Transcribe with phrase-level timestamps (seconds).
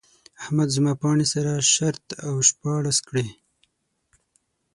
[0.41, 3.25] احمد زما پاڼې سره شرت او شپاړس کړې.